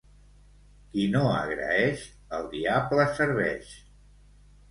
Qui 0.93 1.03
no 1.15 1.21
agraeix, 1.33 2.07
el 2.37 2.49
diable 2.55 3.05
serveix. 3.21 3.71